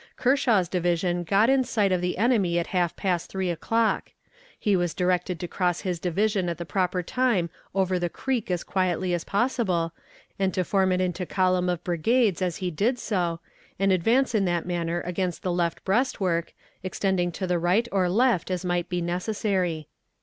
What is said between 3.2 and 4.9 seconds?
three o'clock. He